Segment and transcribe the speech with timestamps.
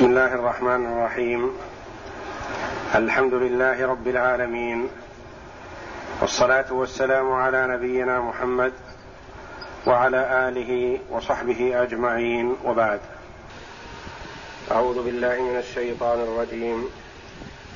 [0.00, 1.50] بسم الله الرحمن الرحيم
[2.94, 4.88] الحمد لله رب العالمين
[6.20, 8.72] والصلاه والسلام على نبينا محمد
[9.86, 13.00] وعلى اله وصحبه اجمعين وبعد
[14.70, 16.84] اعوذ بالله من الشيطان الرجيم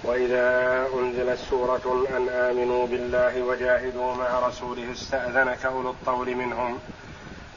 [0.05, 0.47] واذا
[0.99, 6.79] انزلت سوره ان امنوا بالله وجاهدوا مع رسوله استاذنك اولو الطول منهم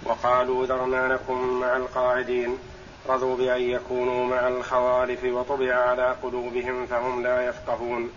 [0.05, 2.57] وقالوا ذرنا لكم مع القاعدين
[3.09, 8.09] رضوا بأن يكونوا مع الخوالف وطبع على قلوبهم فهم لا يفقهون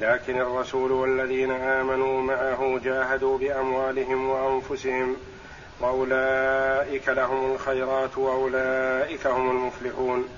[0.00, 5.16] لكن الرسول والذين آمنوا معه جاهدوا بأموالهم وأنفسهم
[5.80, 10.28] وأولئك لهم الخيرات وأولئك هم المفلحون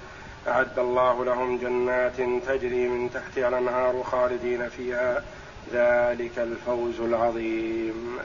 [0.49, 2.17] أعد الله لهم جنات
[2.49, 5.25] تجري من تحتها الأنهار خالدين فيها
[5.73, 8.17] ذلك الفوز العظيم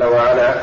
[0.00, 0.62] وعلى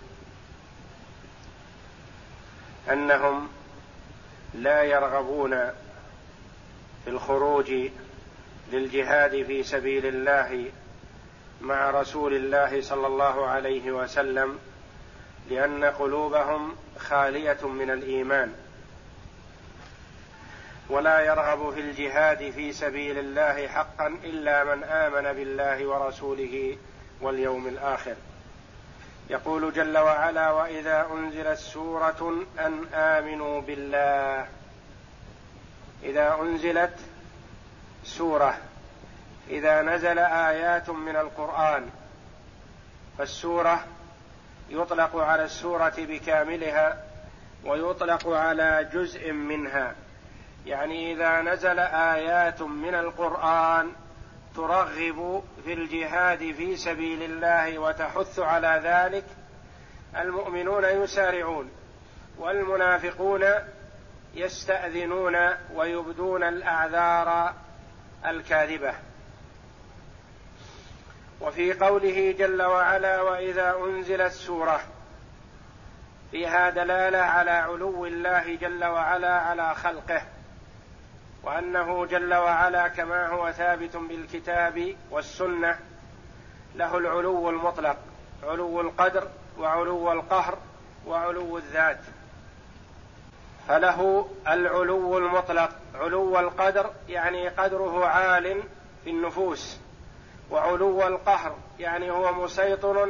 [2.89, 3.49] انهم
[4.53, 5.49] لا يرغبون
[7.03, 7.73] في الخروج
[8.71, 10.71] للجهاد في سبيل الله
[11.61, 14.59] مع رسول الله صلى الله عليه وسلم
[15.49, 18.53] لان قلوبهم خاليه من الايمان
[20.89, 26.77] ولا يرغب في الجهاد في سبيل الله حقا الا من امن بالله ورسوله
[27.21, 28.15] واليوم الاخر
[29.31, 32.17] يقول جل وعلا واذا انزلت سوره
[32.59, 34.47] ان امنوا بالله
[36.03, 36.93] اذا انزلت
[38.03, 38.57] سوره
[39.49, 41.89] اذا نزل ايات من القران
[43.17, 43.83] فالسوره
[44.69, 47.03] يطلق على السوره بكاملها
[47.65, 49.95] ويطلق على جزء منها
[50.65, 53.91] يعني اذا نزل ايات من القران
[54.55, 59.25] ترغب في الجهاد في سبيل الله وتحث على ذلك
[60.17, 61.69] المؤمنون يسارعون
[62.37, 63.45] والمنافقون
[64.33, 65.35] يستأذنون
[65.73, 67.53] ويبدون الأعذار
[68.25, 68.93] الكاذبة
[71.41, 74.79] وفي قوله جل وعلا وإذا أنزلت سورة
[76.31, 80.21] فيها دلالة على علو الله جل وعلا على خلقه
[81.43, 85.79] وانه جل وعلا كما هو ثابت بالكتاب والسنه
[86.75, 87.97] له العلو المطلق
[88.43, 89.27] علو القدر
[89.59, 90.57] وعلو القهر
[91.07, 91.99] وعلو الذات
[93.67, 95.69] فله العلو المطلق
[95.99, 98.63] علو القدر يعني قدره عال
[99.03, 99.77] في النفوس
[100.51, 103.09] وعلو القهر يعني هو مسيطر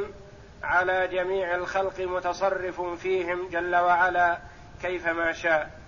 [0.62, 4.38] على جميع الخلق متصرف فيهم جل وعلا
[4.82, 5.81] كيفما شاء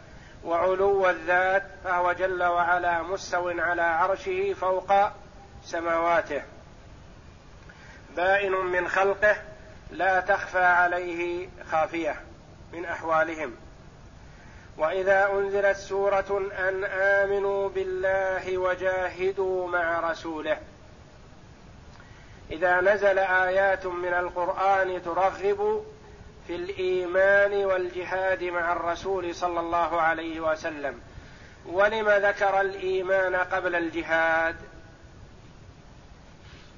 [0.45, 4.93] وعلو الذات فهو جل وعلا مستو على عرشه فوق
[5.65, 6.43] سماواته
[8.17, 9.37] بائن من خلقه
[9.91, 12.21] لا تخفى عليه خافيه
[12.73, 13.55] من احوالهم
[14.79, 20.59] واذا انزلت سوره ان امنوا بالله وجاهدوا مع رسوله
[22.53, 25.85] اذا نزل ايات من القران ترغب
[26.47, 31.01] في الايمان والجهاد مع الرسول صلى الله عليه وسلم
[31.67, 34.57] ولم ذكر الايمان قبل الجهاد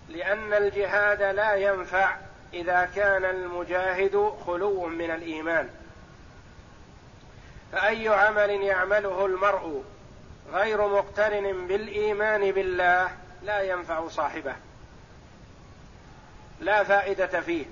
[0.08, 2.16] لان الجهاد لا ينفع
[2.54, 5.68] اذا كان المجاهد خلو من الايمان
[7.72, 9.82] فاي عمل يعمله المرء
[10.52, 13.08] غير مقترن بالايمان بالله
[13.42, 14.56] لا ينفع صاحبه
[16.60, 17.64] لا فائده فيه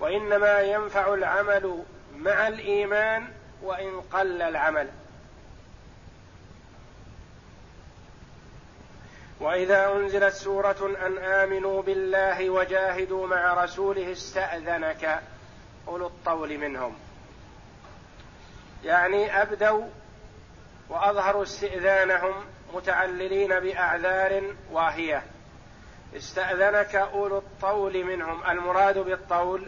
[0.00, 1.82] وانما ينفع العمل
[2.16, 3.28] مع الايمان
[3.62, 4.88] وان قل العمل
[9.40, 15.20] واذا انزلت سوره ان امنوا بالله وجاهدوا مع رسوله استاذنك
[15.88, 16.96] اولو الطول منهم
[18.84, 19.84] يعني ابدوا
[20.88, 22.32] واظهروا استئذانهم
[22.74, 25.22] متعللين باعذار واهيه
[26.16, 29.66] استاذنك اولو الطول منهم المراد بالطول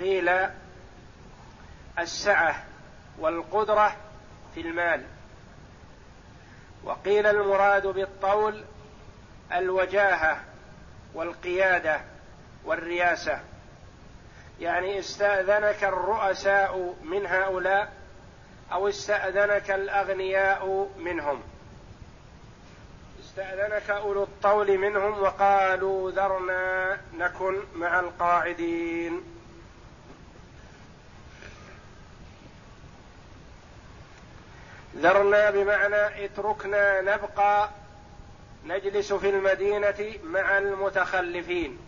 [0.00, 0.30] قيل
[1.98, 2.62] السعة
[3.18, 3.96] والقدرة
[4.54, 5.02] في المال
[6.84, 8.64] وقيل المراد بالطول
[9.52, 10.40] الوجاهة
[11.14, 12.00] والقيادة
[12.64, 13.40] والرياسة
[14.60, 17.92] يعني استأذنك الرؤساء من هؤلاء
[18.72, 21.42] أو استأذنك الأغنياء منهم
[23.20, 29.39] استأذنك أولو الطول منهم وقالوا ذرنا نكن مع القاعدين
[34.96, 37.68] ذرنا بمعنى اتركنا نبقى
[38.66, 41.78] نجلس في المدينه مع المتخلفين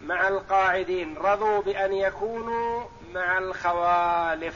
[0.00, 2.84] مع القاعدين رضوا بان يكونوا
[3.14, 4.54] مع الخوالف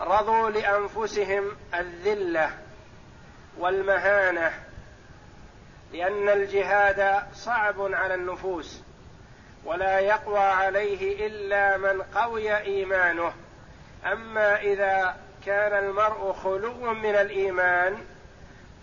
[0.00, 2.50] رضوا لانفسهم الذله
[3.58, 4.52] والمهانه
[5.92, 8.82] لان الجهاد صعب على النفوس
[9.64, 13.32] ولا يقوى عليه الا من قوي ايمانه
[14.12, 15.16] اما اذا
[15.46, 17.98] كان المرء خلوا من الايمان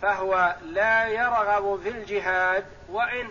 [0.02, 3.26] فهو لا يرغب في الجهاد وان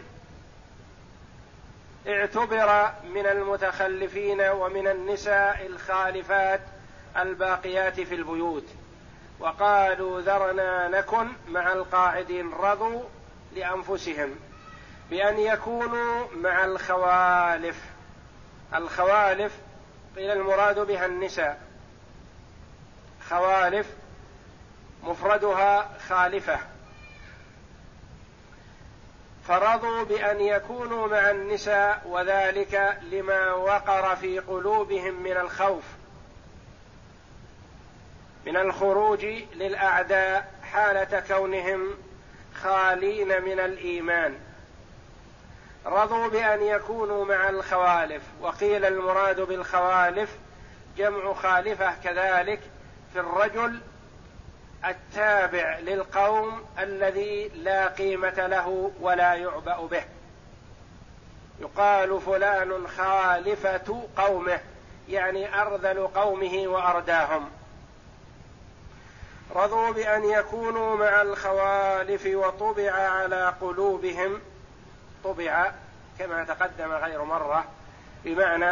[2.07, 6.61] اعتبر من المتخلفين ومن النساء الخالفات
[7.17, 8.65] الباقيات في البيوت
[9.39, 13.03] وقالوا ذرنا نكن مع القاعدين رضوا
[13.55, 14.29] لانفسهم
[15.09, 17.77] بان يكونوا مع الخوالف
[18.75, 19.53] الخوالف
[20.15, 21.68] قيل المراد بها النساء
[23.29, 23.85] خوالف
[25.03, 26.59] مفردها خالفه
[29.47, 35.83] فرضوا بان يكونوا مع النساء وذلك لما وقر في قلوبهم من الخوف
[38.45, 41.87] من الخروج للاعداء حاله كونهم
[42.55, 44.35] خالين من الايمان
[45.85, 50.29] رضوا بان يكونوا مع الخوالف وقيل المراد بالخوالف
[50.97, 52.59] جمع خالفه كذلك
[53.13, 53.79] في الرجل
[54.85, 60.03] التابع للقوم الذي لا قيمه له ولا يعبا به
[61.61, 64.59] يقال فلان خالفه قومه
[65.09, 67.49] يعني ارذل قومه وارداهم
[69.55, 74.41] رضوا بان يكونوا مع الخوالف وطبع على قلوبهم
[75.23, 75.71] طبع
[76.19, 77.65] كما تقدم غير مره
[78.25, 78.71] بمعنى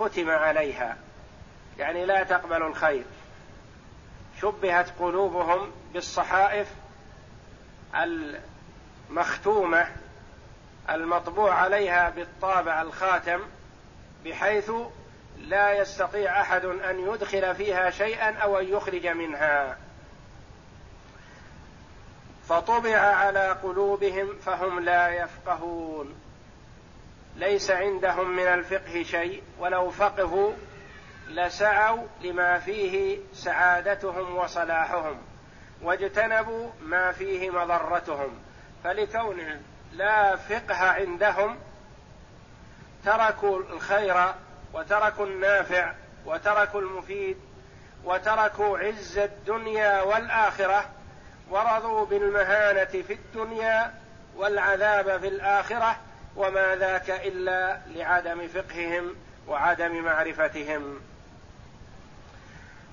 [0.00, 0.96] ختم عليها
[1.78, 3.04] يعني لا تقبل الخير
[4.42, 6.68] شبهت قلوبهم بالصحائف
[9.10, 9.86] المختومه
[10.90, 13.40] المطبوع عليها بالطابع الخاتم
[14.24, 14.70] بحيث
[15.38, 19.76] لا يستطيع احد ان يدخل فيها شيئا او ان يخرج منها
[22.48, 26.14] فطبع على قلوبهم فهم لا يفقهون
[27.36, 30.52] ليس عندهم من الفقه شيء ولو فقهوا
[31.34, 35.18] لسعوا لما فيه سعادتهم وصلاحهم
[35.82, 38.30] واجتنبوا ما فيه مضرتهم
[38.84, 39.40] فلكون
[39.92, 41.56] لا فقه عندهم
[43.04, 44.16] تركوا الخير
[44.74, 45.92] وتركوا النافع
[46.26, 47.36] وتركوا المفيد
[48.04, 50.86] وتركوا عز الدنيا والاخره
[51.50, 53.94] ورضوا بالمهانه في الدنيا
[54.36, 55.96] والعذاب في الاخره
[56.36, 59.14] وما ذاك الا لعدم فقههم
[59.48, 61.00] وعدم معرفتهم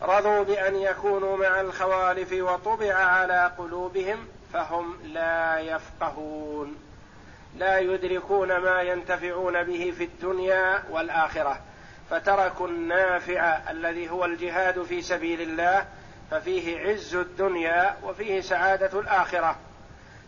[0.02, 6.76] رضوا بان يكونوا مع الخوالف وطبع على قلوبهم فهم لا يفقهون
[7.58, 11.60] لا يدركون ما ينتفعون به في الدنيا والاخره
[12.10, 15.86] فتركوا النافع الذي هو الجهاد في سبيل الله
[16.32, 19.56] ففيه عز الدنيا وفيه سعاده الاخره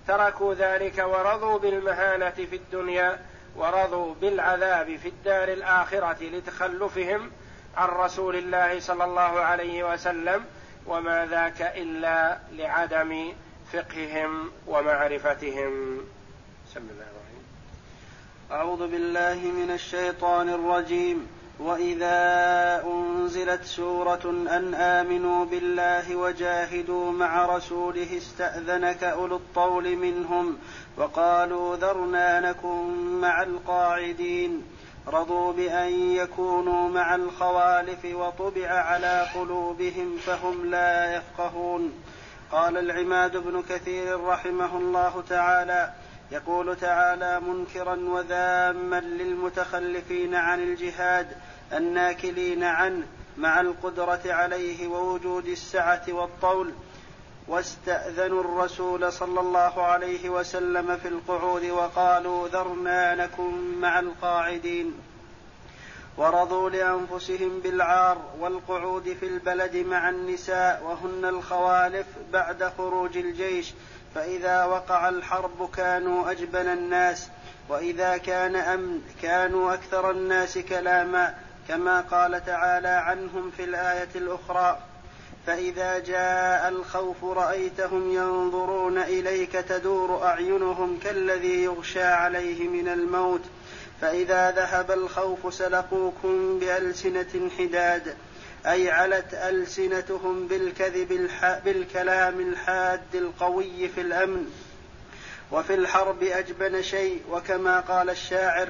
[0.08, 3.20] تركوا ذلك ورضوا بالمهانه في الدنيا
[3.56, 7.32] ورضوا بالعذاب في الدار الاخره لتخلفهم
[7.78, 10.44] عن رسول الله صلى الله عليه وسلم
[10.88, 13.34] وما ذاك الا لعدم
[13.74, 15.98] فقههم ومعرفتهم
[16.68, 17.46] بسم الله الرحمن
[18.52, 21.28] اعوذ بالله من الشيطان الرجيم
[21.60, 22.18] واذا
[22.94, 30.58] انزلت سوره ان امنوا بالله وجاهدوا مع رسوله استاذنك اولو الطول منهم
[30.98, 34.64] وقالوا ذرنا نكن مع القاعدين
[35.08, 41.94] رضوا بأن يكونوا مع الخوالف وطبع على قلوبهم فهم لا يفقهون
[42.52, 45.92] قال العماد بن كثير رحمه الله تعالى
[46.32, 51.28] يقول تعالى منكرا وذاما للمتخلفين عن الجهاد
[51.74, 53.06] الناكلين عنه
[53.38, 56.72] مع القدرة عليه ووجود السعة والطول
[57.50, 64.94] واستأذنوا الرسول صلى الله عليه وسلم في القعود وقالوا ذرنا نكن مع القاعدين
[66.18, 73.74] ورضوا لأنفسهم بالعار والقعود في البلد مع النساء وهن الخوالف بعد خروج الجيش
[74.16, 77.28] فإذا وقع الحرب كانوا أجبن الناس
[77.70, 81.36] وإذا كان أمن كانوا أكثر الناس كلاما
[81.68, 84.78] كما قال تعالى عنهم في الآية الأخرى
[85.48, 93.42] فإذا جاء الخوف رأيتهم ينظرون إليك تدور أعينهم كالذي يغشى عليه من الموت
[94.02, 98.16] فإذا ذهب الخوف سلقوكم بألسنة حداد
[98.66, 101.28] أي علت ألسنتهم بالكذب
[101.66, 104.46] بالكلام الحاد القوي في الأمن
[105.52, 108.68] وفي الحرب أجبن شيء وكما قال الشاعر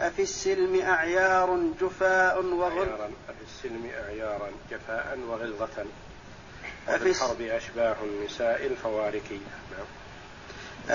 [0.00, 5.84] أفي السلم أعيار جفاء وغلظة أفي السلم أعيارا جفاء وغلظة
[6.88, 9.36] أفي الحرب أشباه النساء الفواركية
[9.70, 9.86] نعم.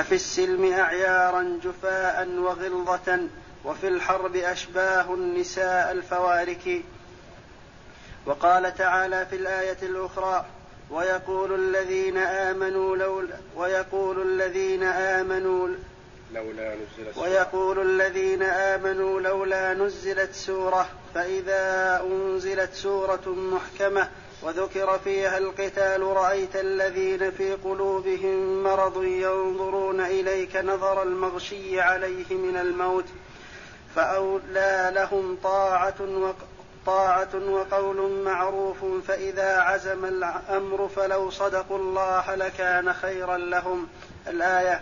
[0.02, 3.28] أفي السلم أعيارا جفاء وغلظة
[3.66, 6.82] وفي الحرب أشباه النساء الفوارك
[8.26, 10.46] وقال تعالى في الآية الأخرى
[10.90, 15.70] ويقول الذين آمنوا لولا ويقول الذين آمنوا
[16.34, 24.10] لولا نزلت ويقول الذين آمنوا لولا نزلت سورة فإذا أنزلت سورة محكمة
[24.44, 33.06] وذكر فيها القتال رأيت الذين في قلوبهم مرض ينظرون إليك نظر المغشي عليه من الموت
[33.96, 36.36] فأولى لهم طاعة وق...
[36.86, 43.88] طاعة وقول معروف فإذا عزم الأمر فلو صدقوا الله لكان خيرا لهم
[44.28, 44.82] الآية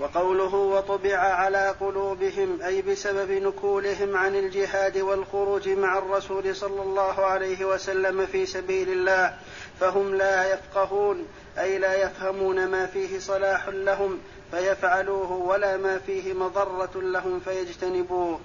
[0.00, 7.64] وقوله وطبع على قلوبهم اي بسبب نكولهم عن الجهاد والخروج مع الرسول صلى الله عليه
[7.64, 9.34] وسلم في سبيل الله
[9.80, 14.20] فهم لا يفقهون اي لا يفهمون ما فيه صلاح لهم
[14.50, 18.40] فيفعلوه ولا ما فيه مضره لهم فيجتنبوه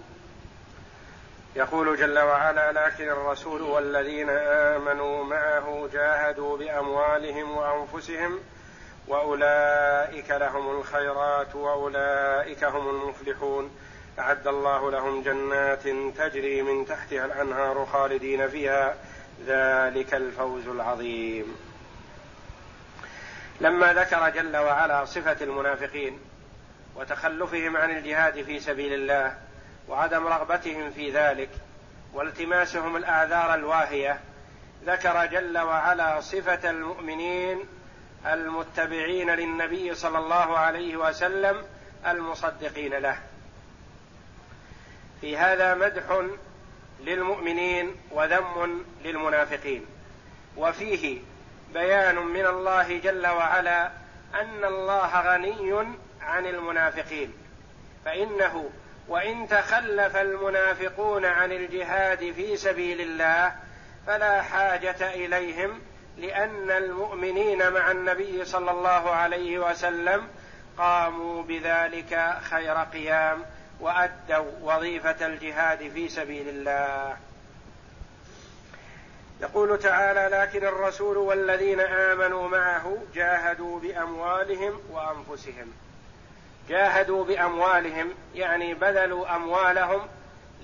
[1.55, 8.39] يقول جل وعلا لكن الرسول والذين امنوا معه جاهدوا باموالهم وانفسهم
[9.09, 13.71] واولئك لهم الخيرات واولئك هم المفلحون
[14.19, 15.83] اعد الله لهم جنات
[16.17, 18.95] تجري من تحتها الانهار خالدين فيها
[19.45, 21.55] ذلك الفوز العظيم
[23.61, 26.19] لما ذكر جل وعلا صفه المنافقين
[26.95, 29.35] وتخلفهم عن الجهاد في سبيل الله
[29.87, 31.49] وعدم رغبتهم في ذلك
[32.13, 34.19] والتماسهم الاعذار الواهيه
[34.85, 37.59] ذكر جل وعلا صفه المؤمنين
[38.25, 41.63] المتبعين للنبي صلى الله عليه وسلم
[42.07, 43.17] المصدقين له
[45.21, 46.23] في هذا مدح
[47.01, 49.85] للمؤمنين وذم للمنافقين
[50.57, 51.21] وفيه
[51.73, 53.91] بيان من الله جل وعلا
[54.41, 55.87] ان الله غني
[56.21, 57.33] عن المنافقين
[58.05, 58.69] فانه
[59.07, 63.55] وان تخلف المنافقون عن الجهاد في سبيل الله
[64.07, 65.81] فلا حاجه اليهم
[66.21, 70.27] لان المؤمنين مع النبي صلى الله عليه وسلم
[70.77, 73.45] قاموا بذلك خير قيام
[73.79, 77.17] وادوا وظيفه الجهاد في سبيل الله
[79.41, 85.71] يقول تعالى لكن الرسول والذين امنوا معه جاهدوا باموالهم وانفسهم
[86.69, 90.07] جاهدوا باموالهم يعني بذلوا اموالهم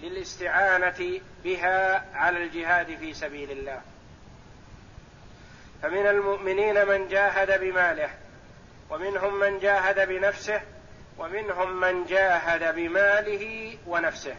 [0.02, 3.82] للاستعانه بها على الجهاد في سبيل الله
[5.84, 8.10] فمن المؤمنين من جاهد بماله
[8.90, 10.62] ومنهم من جاهد بنفسه
[11.18, 14.36] ومنهم من جاهد بماله ونفسه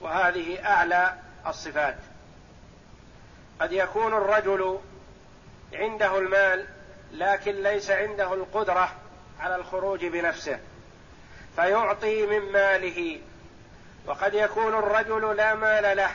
[0.00, 1.12] وهذه اعلى
[1.46, 1.96] الصفات
[3.60, 4.78] قد يكون الرجل
[5.72, 6.66] عنده المال
[7.12, 8.92] لكن ليس عنده القدره
[9.40, 10.58] على الخروج بنفسه
[11.56, 13.20] فيعطي من ماله
[14.06, 16.10] وقد يكون الرجل لا مال له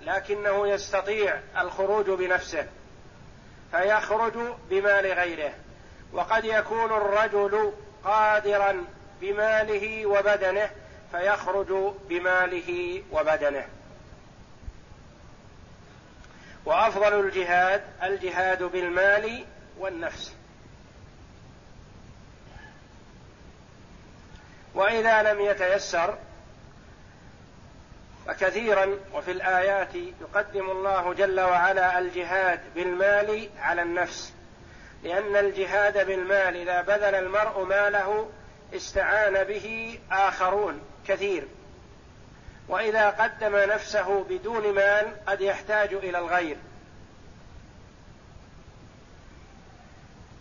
[0.00, 2.66] لكنه يستطيع الخروج بنفسه
[3.76, 4.32] فيخرج
[4.70, 5.52] بمال غيره
[6.12, 7.72] وقد يكون الرجل
[8.04, 8.84] قادرا
[9.20, 10.70] بماله وبدنه
[11.12, 11.72] فيخرج
[12.08, 13.66] بماله وبدنه
[16.64, 19.44] وافضل الجهاد الجهاد بالمال
[19.78, 20.34] والنفس
[24.74, 26.18] واذا لم يتيسر
[28.28, 34.32] وكثيرا وفي الايات يقدم الله جل وعلا الجهاد بالمال على النفس
[35.02, 38.30] لان الجهاد بالمال اذا بذل المرء ماله
[38.76, 41.48] استعان به اخرون كثير
[42.68, 46.56] واذا قدم نفسه بدون مال قد يحتاج الى الغير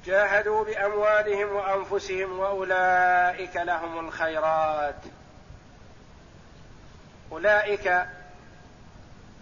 [0.05, 4.95] جاهدوا باموالهم وانفسهم واولئك لهم الخيرات
[7.33, 8.05] أولئك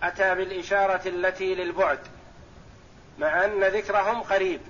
[0.03, 1.99] أتى بالإشارة التي للبعد
[3.19, 4.61] مع أن ذكرهم قريب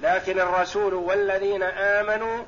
[0.00, 2.44] لكن الرسول والذين آمنوا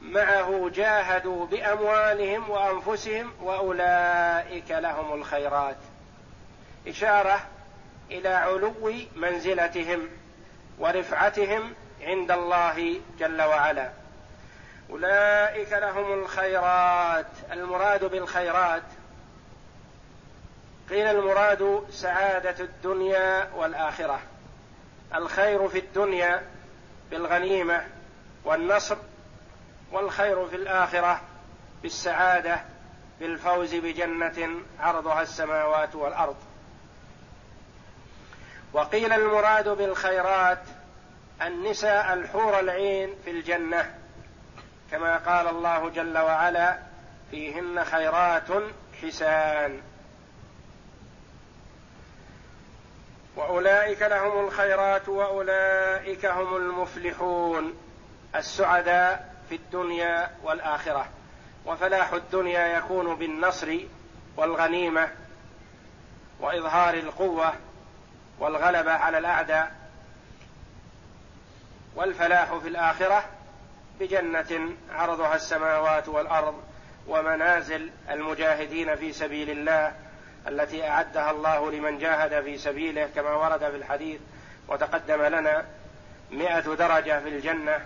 [0.00, 5.76] معه جاهدوا بأموالهم وأنفسهم وأولئك لهم الخيرات
[6.88, 7.40] إشارة
[8.10, 10.08] إلى علو منزلتهم
[10.78, 13.90] ورفعتهم عند الله جل وعلا
[14.90, 18.82] اولئك لهم الخيرات المراد بالخيرات
[20.90, 24.20] قيل المراد سعاده الدنيا والاخره
[25.14, 26.42] الخير في الدنيا
[27.10, 27.86] بالغنيمه
[28.44, 28.96] والنصر
[29.92, 31.20] والخير في الاخره
[31.82, 32.60] بالسعاده
[33.20, 34.50] بالفوز بجنه
[34.80, 36.36] عرضها السماوات والارض
[38.72, 40.62] وقيل المراد بالخيرات
[41.42, 43.90] النساء الحور العين في الجنه
[44.94, 46.78] كما قال الله جل وعلا
[47.30, 48.46] فيهن خيرات
[49.02, 49.80] حسان
[53.36, 57.74] واولئك لهم الخيرات واولئك هم المفلحون
[58.36, 61.06] السعداء في الدنيا والاخره
[61.66, 63.76] وفلاح الدنيا يكون بالنصر
[64.36, 65.08] والغنيمه
[66.40, 67.52] واظهار القوه
[68.38, 69.74] والغلبه على الاعداء
[71.96, 73.24] والفلاح في الاخره
[74.00, 76.54] بجنة عرضها السماوات والأرض
[77.08, 79.92] ومنازل المجاهدين في سبيل الله
[80.48, 84.20] التي أعدها الله لمن جاهد في سبيله كما ورد في الحديث
[84.68, 85.64] وتقدم لنا
[86.30, 87.80] مئة درجة في الجنة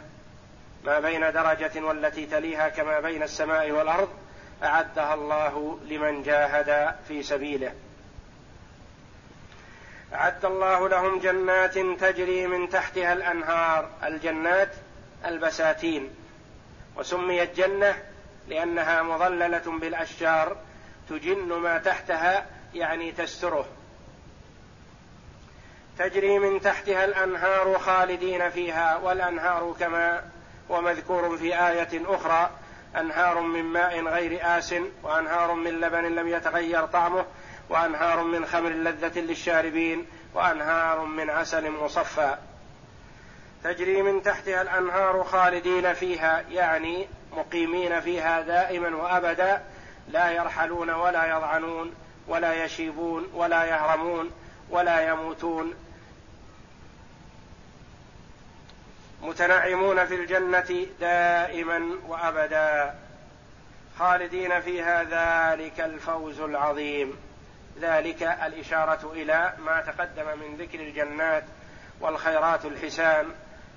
[0.85, 4.09] ما بين درجة والتي تليها كما بين السماء والأرض
[4.65, 7.73] أعدها الله لمن جاهد في سبيله
[10.15, 14.69] أعد الله لهم جنات تجري من تحتها الأنهار الجنات
[15.27, 16.11] البساتين
[16.97, 17.95] وسميت جنه
[18.49, 20.57] لانها مظلله بالاشجار
[21.11, 23.67] تجن ما تحتها يعني تستره
[25.99, 30.23] تجري من تحتها الانهار خالدين فيها والانهار كما
[30.69, 32.51] ومذكور في ايه اخرى
[33.01, 37.25] انهار من ماء غير آس وانهار من لبن لم يتغير طعمه
[37.69, 42.37] وانهار من خمر لذة للشاربين وانهار من عسل مصفى
[43.65, 49.63] تجري من تحتها الانهار خالدين فيها يعني مقيمين فيها دائما وابدا
[50.09, 51.95] لا يرحلون ولا يضعنون
[52.27, 54.31] ولا يشيبون ولا يهرمون
[54.71, 55.75] ولا يموتون
[59.23, 62.95] متنعمون في الجنه دائما وابدا
[63.99, 67.17] خالدين فيها ذلك الفوز العظيم
[67.81, 71.45] ذلك الاشاره الى ما تقدم من ذكر الجنات
[72.01, 73.27] والخيرات الحسان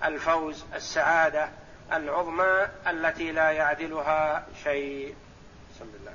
[0.04, 1.50] الفوز السعاده
[1.94, 5.16] العظمى التي لا يعدلها شيء
[5.76, 6.12] بسم الله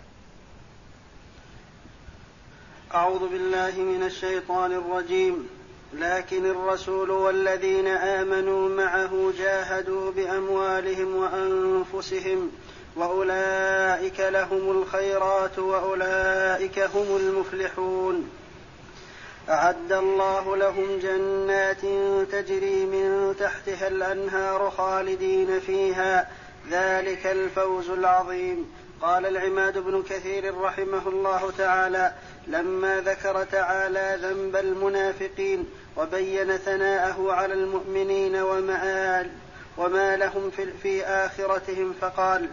[2.94, 5.48] أعوذ بالله من الشيطان الرجيم
[5.94, 12.50] لكن الرسول والذين آمنوا معه جاهدوا بأموالهم وأنفسهم
[12.96, 18.30] وأولئك لهم الخيرات وأولئك هم المفلحون
[19.50, 21.80] أعد الله لهم جنات
[22.32, 26.28] تجري من تحتها الأنهار خالدين فيها
[26.70, 28.70] ذلك الفوز العظيم
[29.02, 32.12] قال العماد بن كثير رحمه الله تعالى
[32.46, 39.30] لما ذكر تعالى ذنب المنافقين وبين ثناءه على المؤمنين ومآل
[39.78, 42.48] وما لهم في, في آخرتهم فقال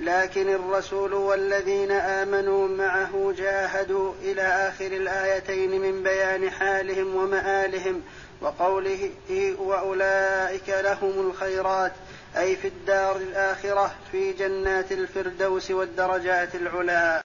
[0.00, 8.02] لكن الرسول والذين امنوا معه جاهدوا الى اخر الايتين من بيان حالهم ومآلهم
[8.40, 9.10] وقوله
[9.58, 11.92] واولئك لهم الخيرات
[12.36, 17.16] اي في الدار الاخره في جنات الفردوس والدرجات العلى